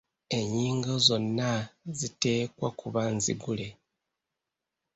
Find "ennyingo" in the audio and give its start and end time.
0.37-0.93